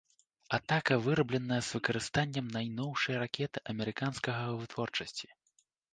[0.57, 5.27] Атака вырабленая з выкарыстаннем найноўшай ракеты амерыканскага вытворчасці.